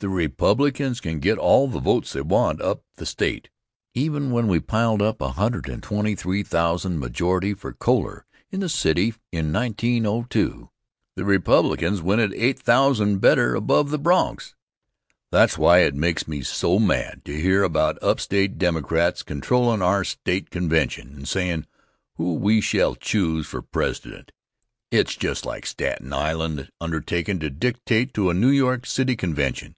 The 0.00 0.10
Republicans 0.10 1.00
can 1.00 1.18
get 1.18 1.38
all 1.38 1.66
the 1.66 1.80
votes 1.80 2.12
they 2.12 2.20
want 2.20 2.60
up 2.60 2.82
the 2.96 3.06
State. 3.06 3.48
Even 3.94 4.32
when 4.32 4.48
we 4.48 4.60
piled 4.60 5.00
up 5.00 5.20
123,000 5.22 6.98
majority 6.98 7.54
for 7.54 7.72
Coler 7.72 8.24
in 8.50 8.60
the 8.60 8.68
city 8.68 9.14
In 9.32 9.50
1902, 9.50 10.68
the 11.16 11.24
Republicans 11.24 12.02
went 12.02 12.20
it 12.20 12.34
8000 12.34 13.18
better 13.18 13.54
above 13.54 13.88
the 13.88 13.96
Bronx. 13.98 14.54
That's 15.32 15.56
why 15.56 15.78
it 15.78 15.94
makes 15.94 16.28
me 16.28 16.42
mad 16.80 17.22
to 17.24 17.40
hear 17.40 17.62
about 17.62 17.96
upstate 18.02 18.58
Democrats 18.58 19.22
controllin' 19.22 19.80
our 19.80 20.04
State 20.04 20.50
convention, 20.50 21.14
and 21.16 21.26
sayin' 21.26 21.66
who 22.16 22.34
we 22.34 22.60
shall 22.60 22.94
choose 22.94 23.46
for 23.46 23.62
President. 23.62 24.32
It's 24.90 25.16
just 25.16 25.46
like 25.46 25.64
Staten 25.64 26.12
Island 26.12 26.68
undertakin' 26.78 27.40
to 27.40 27.48
dictate 27.48 28.12
to 28.12 28.28
a 28.28 28.34
New 28.34 28.50
York 28.50 28.84
City 28.84 29.16
convention. 29.16 29.76